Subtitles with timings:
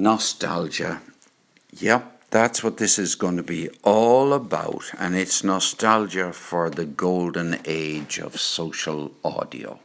[0.00, 1.00] Nostalgia.
[1.72, 6.84] Yep, that's what this is going to be all about, and it's nostalgia for the
[6.84, 9.80] golden age of social audio.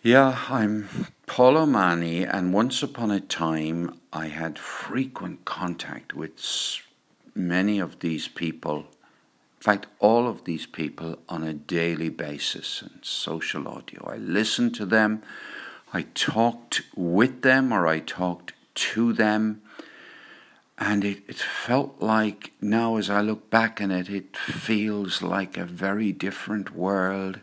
[0.00, 0.88] Yeah, I'm
[1.26, 6.40] Paul O'Mahony, and once upon a time I had frequent contact with
[7.34, 8.76] many of these people,
[9.56, 14.08] in fact, all of these people on a daily basis in social audio.
[14.08, 15.24] I listened to them,
[15.92, 18.52] I talked with them, or I talked
[18.92, 19.62] to them.
[20.78, 25.56] And it, it felt like now, as I look back on it, it feels like
[25.56, 27.40] a very different world.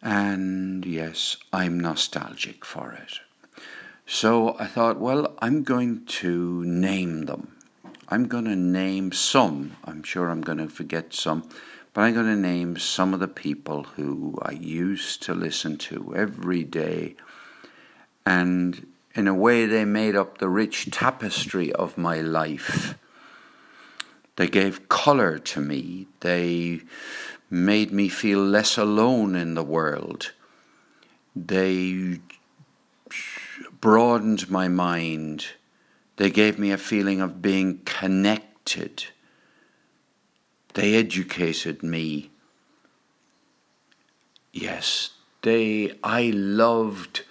[0.00, 3.20] And yes, I'm nostalgic for it.
[4.06, 7.56] So I thought, well, I'm going to name them.
[8.08, 9.76] I'm going to name some.
[9.84, 11.48] I'm sure I'm going to forget some,
[11.94, 16.12] but I'm going to name some of the people who I used to listen to
[16.16, 17.14] every day.
[18.26, 22.94] And in a way, they made up the rich tapestry of my life.
[24.36, 26.06] They gave colour to me.
[26.20, 26.82] They
[27.50, 30.32] made me feel less alone in the world.
[31.34, 32.20] They
[33.80, 35.46] broadened my mind.
[36.16, 39.06] They gave me a feeling of being connected.
[40.74, 42.30] They educated me.
[44.52, 45.10] Yes,
[45.42, 47.22] they, I loved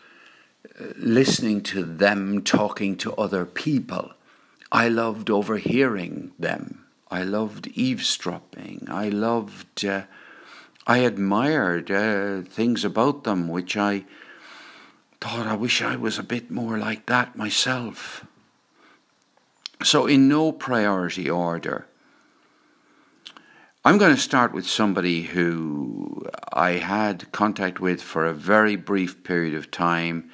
[0.95, 4.13] listening to them talking to other people.
[4.71, 6.85] I loved overhearing them.
[7.11, 8.87] I loved eavesdropping.
[8.89, 10.03] I loved, uh,
[10.85, 14.05] I admired uh, things about them which I
[15.19, 18.25] thought I wish I was a bit more like that myself.
[19.83, 21.87] So, in no priority order,
[23.85, 29.23] I'm going to start with somebody who I had contact with for a very brief
[29.23, 30.29] period of time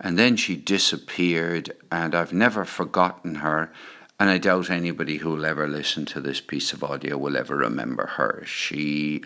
[0.00, 3.70] and then she disappeared, and I've never forgotten her.
[4.18, 7.56] And I doubt anybody who will ever listen to this piece of audio will ever
[7.56, 8.42] remember her.
[8.46, 9.22] She,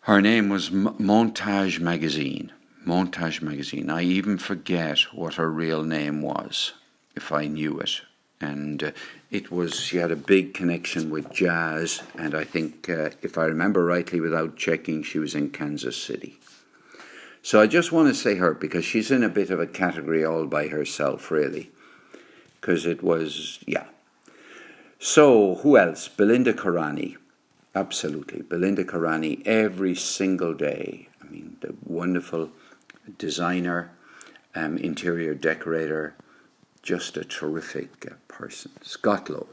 [0.00, 2.52] her name was Montage Magazine.
[2.86, 3.88] Montage Magazine.
[3.88, 6.72] I even forget what her real name was,
[7.14, 8.02] if I knew it.
[8.40, 8.90] And uh,
[9.30, 13.44] it was, she had a big connection with jazz, and I think, uh, if I
[13.44, 16.38] remember rightly without checking, she was in Kansas City.
[17.44, 20.24] So I just want to say her because she's in a bit of a category
[20.24, 21.70] all by herself, really.
[22.60, 23.86] Because it was, yeah.
[25.00, 26.06] So who else?
[26.06, 27.16] Belinda Karani.
[27.74, 28.42] Absolutely.
[28.42, 31.08] Belinda Karani every single day.
[31.20, 32.50] I mean, the wonderful
[33.18, 33.90] designer,
[34.54, 36.14] um, interior decorator,
[36.82, 38.70] just a terrific uh, person.
[38.82, 39.48] Scott Lowe.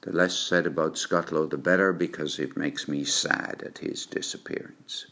[0.00, 4.06] The less said about Scott Lowe, the better because it makes me sad at his
[4.06, 5.06] disappearance.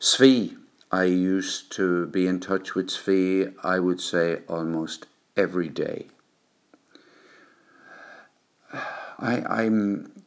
[0.00, 0.56] Svi,
[0.92, 6.06] I used to be in touch with Svi, I would say almost every day.
[9.18, 10.22] I, am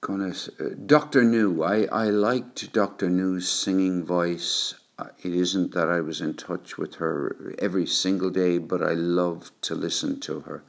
[0.00, 1.62] gonna uh, Doctor New.
[1.62, 4.74] I, I liked Doctor New's singing voice.
[5.22, 9.52] It isn't that I was in touch with her every single day, but I loved
[9.62, 10.64] to listen to her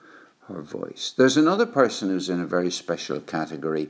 [0.47, 1.13] her voice.
[1.17, 3.89] There's another person who's in a very special category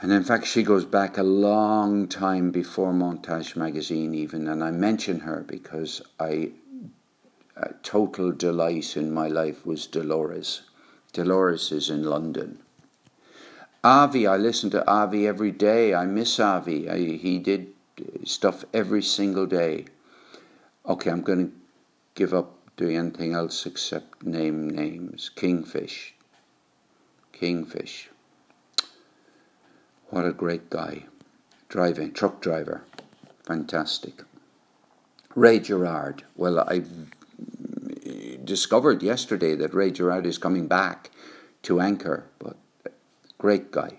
[0.00, 4.48] and in fact, she goes back a long time before Montage magazine, even.
[4.48, 6.50] And I mention her because I,
[7.56, 10.62] a total delight in my life was Dolores.
[11.12, 12.58] Dolores is in London.
[13.84, 15.94] Avi, I listen to Avi every day.
[15.94, 16.88] I miss Avi.
[16.90, 17.68] I, he did
[18.24, 19.86] stuff every single day.
[20.86, 21.52] Okay, I'm going to
[22.14, 25.30] give up doing anything else except name names.
[25.34, 26.14] Kingfish.
[27.32, 28.08] Kingfish.
[30.14, 31.06] What a great guy.
[31.68, 32.84] Driving, truck driver.
[33.42, 34.22] Fantastic.
[35.34, 36.22] Ray Gerard.
[36.36, 36.84] Well, I
[38.44, 41.10] discovered yesterday that Ray Gerard is coming back
[41.62, 42.56] to anchor, but
[43.38, 43.98] great guy.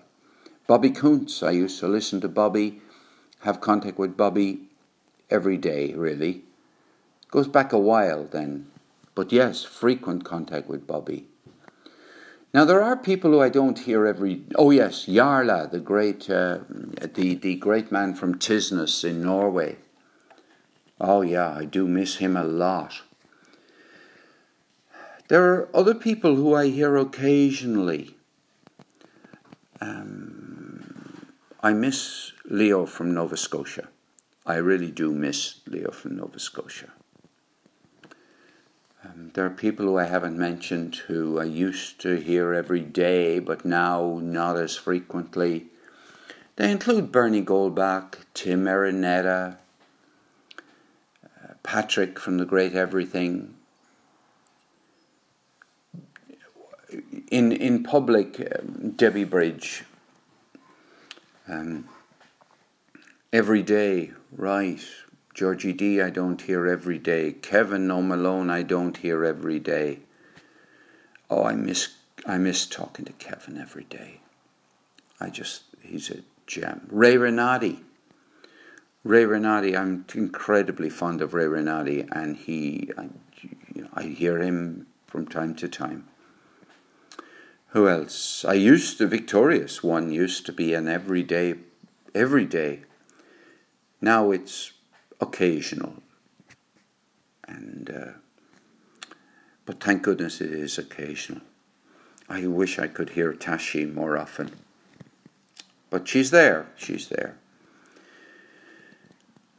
[0.66, 1.42] Bobby Kuntz.
[1.42, 2.80] I used to listen to Bobby,
[3.40, 4.70] have contact with Bobby
[5.28, 6.44] every day, really.
[7.30, 8.68] Goes back a while then.
[9.14, 11.26] But yes, frequent contact with Bobby.
[12.54, 14.42] Now there are people who I don't hear every.
[14.54, 16.58] Oh yes, Jarla, the great, uh,
[17.14, 19.76] the the great man from Tysnes in Norway.
[21.00, 23.02] Oh yeah, I do miss him a lot.
[25.28, 28.16] There are other people who I hear occasionally.
[29.80, 31.26] Um,
[31.62, 33.88] I miss Leo from Nova Scotia.
[34.46, 36.92] I really do miss Leo from Nova Scotia.
[39.06, 43.38] Um, there are people who I haven't mentioned who I used to hear every day,
[43.38, 45.66] but now not as frequently.
[46.56, 49.58] They include Bernie Goldbach, Tim Arenetta,
[51.24, 53.54] uh, Patrick from The Great Everything.
[57.30, 59.84] In, in public, um, Debbie Bridge.
[61.48, 61.88] Um,
[63.32, 64.80] every day, right,
[65.36, 67.30] Georgie D, I don't hear every day.
[67.30, 69.98] Kevin O'Malone, I don't hear every day.
[71.28, 71.94] Oh, I miss
[72.24, 74.20] I miss talking to Kevin every day.
[75.20, 76.88] I just he's a gem.
[76.90, 77.80] Ray Renati.
[79.04, 83.10] Ray Renati, I'm incredibly fond of Ray Renati, and he, I,
[83.92, 86.08] I hear him from time to time.
[87.68, 88.42] Who else?
[88.46, 91.56] I used to, Victorious One used to be an everyday,
[92.14, 92.84] every day.
[94.00, 94.72] Now it's
[95.20, 95.94] occasional.
[97.48, 98.12] And, uh,
[99.64, 101.42] but thank goodness it is occasional.
[102.28, 104.50] I wish I could hear Tashi more often.
[105.90, 107.36] But she's there, she's there.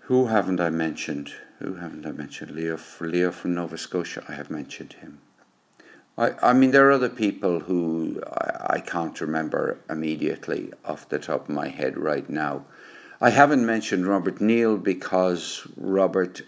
[0.02, 1.34] Who haven't I mentioned?
[1.60, 2.52] Who haven't I mentioned?
[2.52, 5.20] Leo, Leo from Nova Scotia, I have mentioned him.
[6.18, 11.20] I, I mean, there are other people who I, I can't remember immediately off the
[11.20, 12.66] top of my head right now.
[13.20, 16.42] I haven't mentioned Robert Neal because Robert,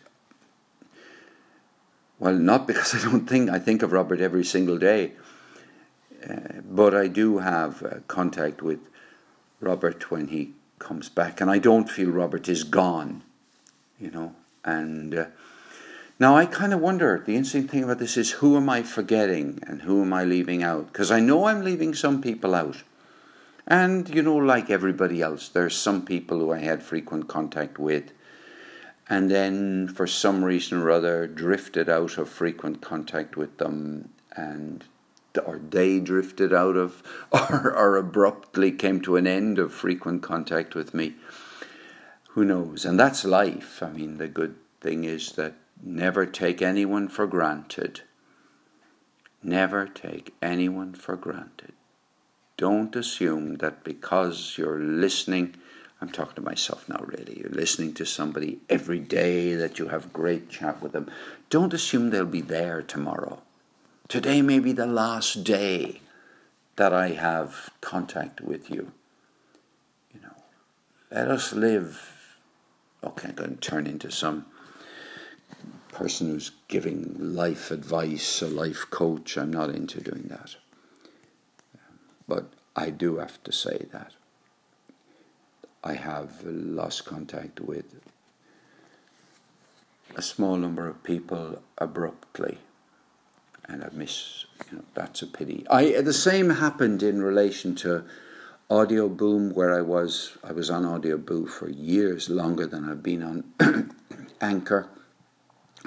[2.20, 5.14] well, not because I don't think, I think of Robert every single day,
[6.30, 8.80] uh, but I do have uh, contact with
[9.62, 13.24] Robert when he comes back, and I don't feel Robert is gone
[14.00, 14.34] you know.
[14.64, 15.26] And uh,
[16.20, 19.60] now I kind of wonder the interesting thing about this is who am I forgetting
[19.68, 20.88] and who am I leaving out?
[20.88, 22.78] Because I know I'm leaving some people out.
[23.70, 28.12] And, you know, like everybody else, there's some people who I had frequent contact with
[29.08, 34.84] and then for some reason or other drifted out of frequent contact with them and
[35.46, 40.76] or they drifted out of or, or abruptly came to an end of frequent contact
[40.76, 41.16] with me
[42.30, 42.86] who knows?
[42.86, 43.82] And that's life.
[43.82, 48.02] I mean, the good thing is that never take anyone for granted.
[49.42, 51.74] Never take anyone for granted.
[52.60, 55.56] Don't assume that because you're listening,
[56.02, 60.12] I'm talking to myself now really, you're listening to somebody every day that you have
[60.12, 61.10] great chat with them.
[61.50, 63.42] Don't assume they'll be there tomorrow.
[64.10, 66.02] Today may be the last day
[66.76, 68.92] that I have contact with you.
[70.14, 70.44] You know,
[71.12, 72.12] let us live
[73.02, 74.46] okay, I'm going to turn into some
[75.94, 79.38] person who's giving life advice, a life coach.
[79.38, 80.58] I'm not into doing that.
[82.30, 82.46] But
[82.76, 84.14] I do have to say that
[85.84, 88.00] I have lost contact with
[90.16, 92.60] a small number of people abruptly,
[93.68, 94.46] and I miss.
[94.70, 95.66] You know, that's a pity.
[95.70, 98.04] I the same happened in relation to
[98.70, 103.92] Audioboom, where I was I was on Audioboom for years longer than I've been on
[104.42, 104.88] Anchor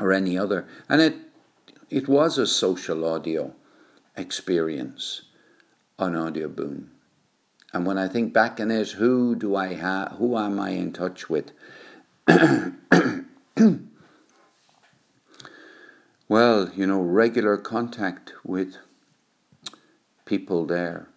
[0.00, 1.15] or any other and it
[1.91, 3.55] it was a social audio
[4.17, 5.23] experience
[6.02, 6.88] on Audioboom
[7.72, 10.93] and when I think back on it who do I have who am I in
[10.93, 11.52] touch with
[16.28, 18.76] well you know regular contact with
[20.25, 21.08] people there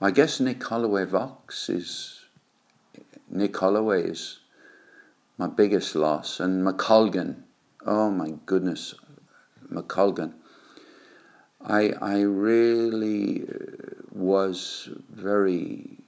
[0.00, 2.20] I guess Nick Holloway Vox is
[3.28, 4.40] Nick Holloway is
[5.40, 7.44] my biggest loss, and McColgan.
[7.86, 8.94] Oh my goodness,
[9.72, 10.34] McColgan.
[11.64, 15.98] I I really uh, was very.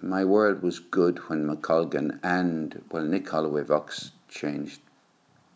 [0.00, 4.80] My world was good when McColgan and well Nick Holloway Vox changed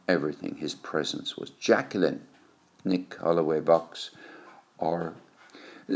[0.08, 0.56] everything.
[0.56, 2.22] His presence was Jacqueline,
[2.84, 4.10] Nick Holloway Vox,
[4.78, 5.14] or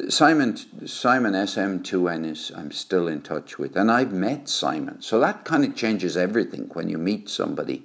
[0.08, 0.56] Simon
[0.86, 5.64] Simon SM2N is I'm still in touch with, and I've met Simon, so that kind
[5.64, 7.82] of changes everything when you meet somebody.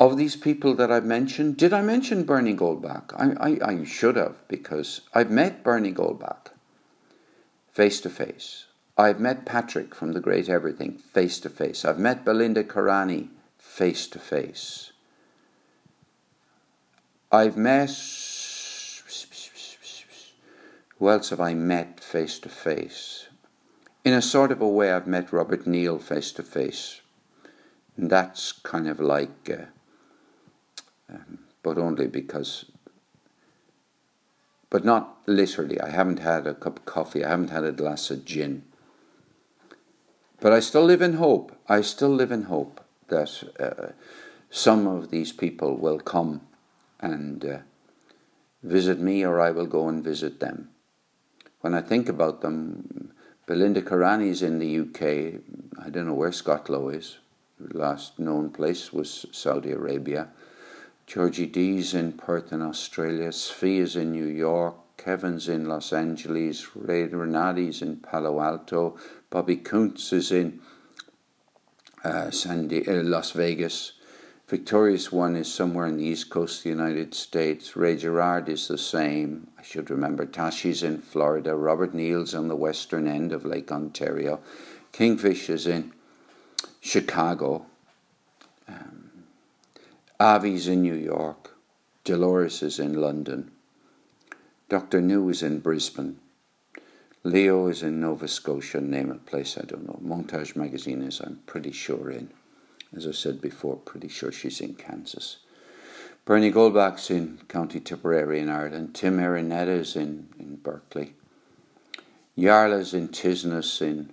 [0.00, 3.12] Of these people that I've mentioned, did I mention Bernie Goldbach?
[3.16, 6.52] I, I, I should have because I've met Bernie Goldbach
[7.72, 8.66] face to face.
[8.96, 11.84] I've met Patrick from The Great Everything face to face.
[11.84, 13.28] I've met Belinda Karani
[13.58, 14.92] face to face.
[17.30, 17.90] I've met
[20.98, 23.28] who else have I met face to face?
[24.04, 27.00] In a sort of a way, I've met Robert Neal face to face.
[27.96, 29.66] And that's kind of like, uh,
[31.12, 32.66] um, but only because,
[34.70, 35.80] but not literally.
[35.80, 38.64] I haven't had a cup of coffee, I haven't had a glass of gin.
[40.40, 41.56] But I still live in hope.
[41.68, 43.92] I still live in hope that uh,
[44.50, 46.42] some of these people will come
[47.00, 47.58] and uh,
[48.62, 50.70] visit me, or I will go and visit them
[51.60, 53.12] when I think about them,
[53.46, 55.40] Belinda Karani's in the UK.
[55.84, 57.18] I don't know where Scott Lowe is.
[57.58, 60.28] Last known place was Saudi Arabia.
[61.08, 63.30] Georgie D's in Perth in Australia.
[63.30, 64.74] Sfi in New York.
[64.98, 68.98] Kevin's in Los Angeles, Ray Renati's in Palo Alto,
[69.30, 70.60] Bobby Kuntz is in
[72.04, 73.92] uh, San Di- uh, Las Vegas.
[74.48, 77.74] Victorious One is somewhere on the east coast of the United States.
[77.74, 79.46] Ray Gerard is the same.
[79.58, 80.26] I should remember.
[80.26, 81.54] Tashi's in Florida.
[81.54, 84.40] Robert Neal's on the western end of Lake Ontario.
[84.92, 85.92] Kingfish is in
[86.80, 87.64] Chicago.
[88.68, 88.97] Um,
[90.20, 91.54] Avi's in New York.
[92.02, 93.52] Dolores is in London.
[94.68, 95.00] Dr.
[95.00, 96.18] New is in Brisbane.
[97.22, 100.00] Leo is in Nova Scotia, name a place I don't know.
[100.02, 102.30] Montage Magazine is, I'm pretty sure, in.
[102.96, 105.36] As I said before, pretty sure she's in Kansas.
[106.24, 108.94] Bernie Goldbach's in County Tipperary in Ireland.
[108.94, 111.14] Tim Arenetta is in, in Berkeley.
[112.36, 114.10] Yarla's in Tysnes in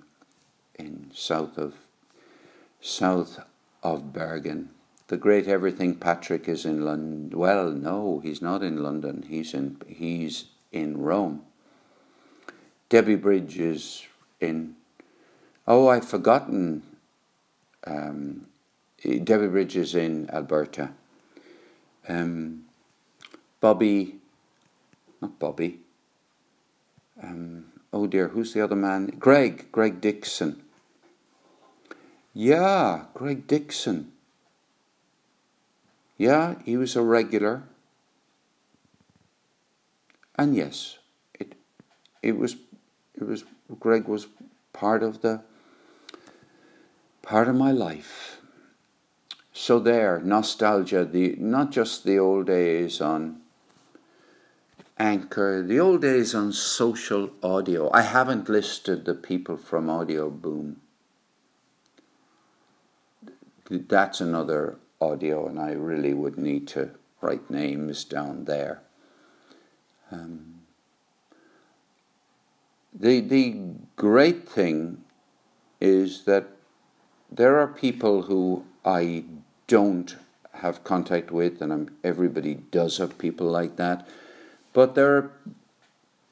[0.78, 1.74] in south of
[2.80, 3.40] south
[3.82, 4.70] of Bergen.
[5.08, 7.38] The great everything Patrick is in London.
[7.38, 9.26] Well, no, he's not in London.
[9.30, 11.44] He's in he's in Rome.
[12.90, 14.04] Debbie Bridge is
[14.40, 14.76] in.
[15.68, 16.84] Oh, I've forgotten.
[17.86, 18.48] Um,
[19.04, 20.92] Debbie Bridge is in Alberta.
[22.08, 22.66] Um,
[23.60, 24.16] Bobby,
[25.22, 25.82] not Bobby.
[27.22, 29.08] Um, oh dear, who's the other man?
[29.20, 30.64] Greg, Greg Dixon.
[32.34, 34.12] Yeah, Greg Dixon.
[36.18, 37.64] Yeah, he was a regular.
[40.36, 40.98] And yes,
[41.34, 41.56] it
[42.22, 42.56] it was
[43.14, 43.44] it was
[43.80, 44.28] Greg was
[44.74, 45.42] part of the
[47.22, 48.42] part of my life.
[49.54, 53.42] So there, nostalgia, the not just the old days on
[54.98, 57.90] Anchor, the old days on social audio.
[57.94, 60.76] I haven't listed the people from Audioboom.
[63.70, 68.82] That's another audio, and I really would need to write names down there.
[70.12, 70.62] Um,
[72.94, 73.58] the the
[73.96, 75.04] great thing
[75.82, 76.46] is that
[77.32, 79.26] there are people who I
[79.68, 80.16] don't
[80.54, 84.08] have contact with, and I'm, everybody does have people like that.
[84.74, 85.32] But there are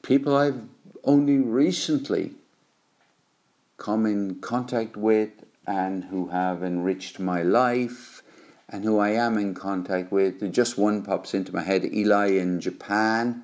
[0.01, 0.61] people I've
[1.03, 2.35] only recently
[3.77, 5.31] come in contact with
[5.67, 8.22] and who have enriched my life
[8.73, 10.51] and who I am in contact with.
[10.51, 13.43] Just one pops into my head Eli in Japan.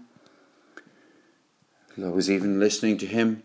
[2.03, 3.43] I was even listening to him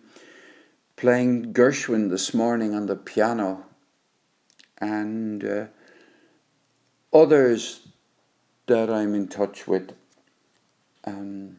[0.97, 3.67] playing Gershwin this morning on the piano.
[4.79, 5.67] And uh,
[7.13, 7.81] others
[8.67, 9.93] that I'm in touch with
[11.05, 11.57] um,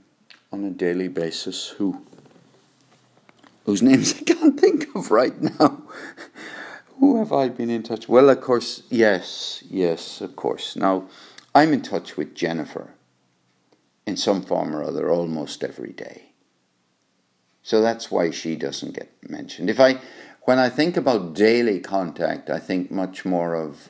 [0.52, 2.02] on a daily basis who
[3.66, 5.84] whose names I can't think of right now.
[7.00, 8.08] Who have I been in touch?
[8.08, 10.76] Well, of course, yes, yes, of course.
[10.76, 11.08] Now,
[11.54, 12.92] I'm in touch with Jennifer
[14.06, 16.30] in some form or other almost every day.
[17.64, 19.70] So that's why she doesn't get mentioned.
[19.70, 20.00] If I
[20.44, 23.90] when I think about daily contact, I think much more of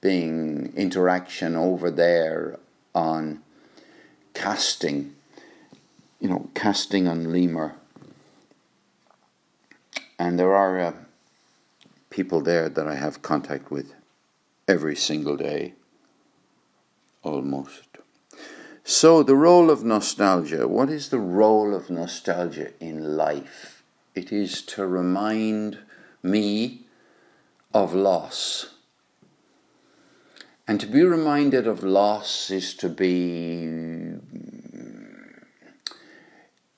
[0.00, 2.60] being interaction over there
[2.94, 3.42] on
[4.32, 5.16] casting,
[6.20, 7.74] you know, casting on lemur.
[10.20, 10.92] And there are uh,
[12.18, 13.94] people there that I have contact with
[14.66, 15.74] every single day,
[17.22, 17.90] almost.
[18.82, 20.66] So, the role of nostalgia.
[20.66, 23.84] What is the role of nostalgia in life?
[24.16, 25.78] It is to remind
[26.20, 26.86] me
[27.72, 28.74] of loss
[30.66, 33.68] and to be reminded of loss is to be.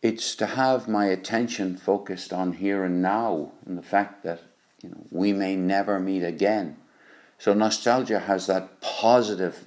[0.02, 4.49] It's to have my attention focused on here and now and the fact that
[4.82, 6.76] you know, we may never meet again.
[7.38, 9.66] So nostalgia has that positive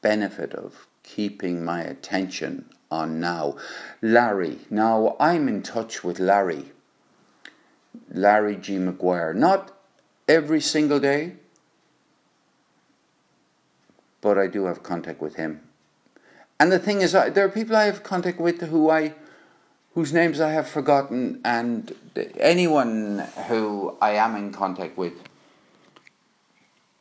[0.00, 3.56] benefit of keeping my attention on now.
[4.02, 4.58] Larry.
[4.70, 6.72] Now I'm in touch with Larry.
[8.10, 8.76] Larry G.
[8.76, 9.34] McGuire.
[9.34, 9.76] Not
[10.26, 11.34] every single day,
[14.20, 15.62] but I do have contact with him.
[16.60, 19.14] And the thing is, there are people I have contact with who I,
[19.94, 21.94] whose names I have forgotten, and
[22.38, 25.14] anyone who I am in contact with,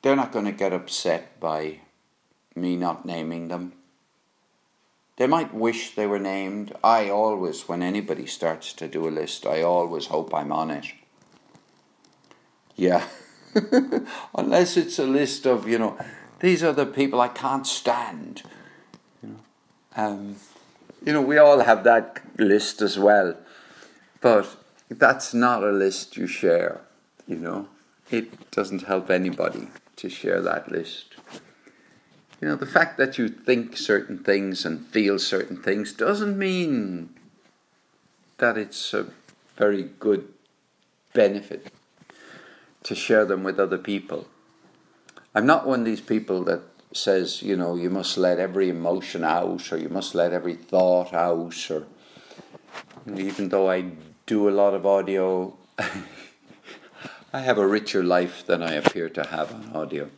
[0.01, 1.81] they're not going to get upset by
[2.55, 3.73] me not naming them.
[5.17, 6.73] They might wish they were named.
[6.83, 10.85] I always, when anybody starts to do a list, I always hope I'm on it.
[12.75, 13.07] Yeah.
[14.35, 15.97] Unless it's a list of, you know,
[16.39, 18.43] these are the people I can't stand.
[19.23, 19.39] You know,
[19.95, 20.35] um,
[21.05, 23.35] you know, we all have that list as well,
[24.21, 24.55] but
[24.89, 26.81] that's not a list you share.
[27.27, 27.67] You know,
[28.09, 31.15] it doesn't help anybody to share that list.
[32.41, 37.09] You know, the fact that you think certain things and feel certain things doesn't mean
[38.37, 39.07] that it's a
[39.57, 40.27] very good
[41.13, 41.73] benefit
[42.83, 44.27] to share them with other people.
[45.33, 46.61] I'm not one of these people that
[46.97, 51.13] says, you know, you must let every emotion out or you must let every thought
[51.13, 51.85] out or
[53.15, 53.91] even though I
[54.25, 55.57] do a lot of audio
[57.33, 60.09] I have a richer life than I appear to have on audio.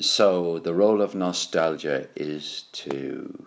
[0.00, 3.46] So the role of nostalgia is to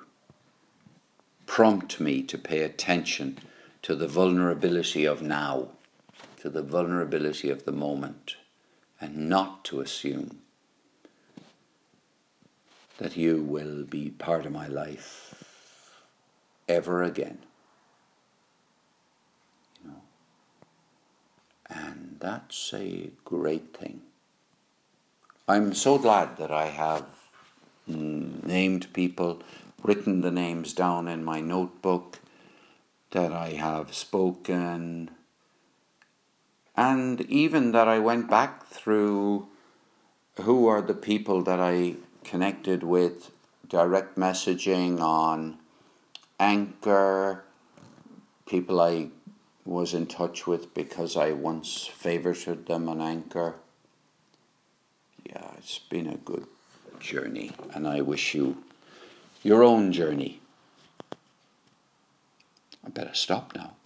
[1.45, 3.39] prompt me to pay attention
[3.83, 5.69] to the vulnerability of now,
[6.41, 8.35] to the vulnerability of the moment,
[8.99, 10.41] and not to assume
[12.97, 15.43] that you will be part of my life
[16.67, 17.39] ever again.
[19.83, 20.01] You know?
[21.69, 24.01] And that's a great thing.
[25.47, 27.05] I'm so glad that I have
[27.87, 29.41] named people,
[29.81, 32.19] written the names down in my notebook,
[33.11, 35.11] that I have spoken,
[36.75, 39.47] and even that I went back through
[40.41, 41.95] who are the people that I
[42.27, 43.31] connected with
[43.67, 45.57] direct messaging on
[46.39, 47.43] Anchor,
[48.45, 49.09] people I
[49.65, 53.55] was in touch with because I once favorited them on Anchor
[55.29, 56.45] yeah, it's been a good
[56.99, 58.63] journey, and I wish you
[59.43, 60.39] your own journey.
[62.85, 63.76] I better stop now.